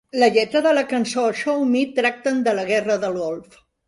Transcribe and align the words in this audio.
La 0.21 0.27
lletra 0.35 0.59
de 0.65 0.69
la 0.77 0.83
cançó 0.93 1.25
"Show 1.41 1.61
Me" 1.73 1.83
tracten 1.99 2.39
de 2.47 2.55
la 2.61 2.65
Guerra 2.71 2.97
del 3.05 3.15
Golf. 3.19 3.61